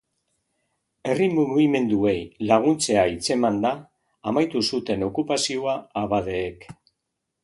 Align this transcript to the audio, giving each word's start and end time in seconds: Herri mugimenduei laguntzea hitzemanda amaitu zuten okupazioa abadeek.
Herri 1.09 1.25
mugimenduei 1.33 2.15
laguntzea 2.51 3.03
hitzemanda 3.15 3.73
amaitu 4.31 4.63
zuten 4.71 5.05
okupazioa 5.09 5.77
abadeek. 6.03 6.67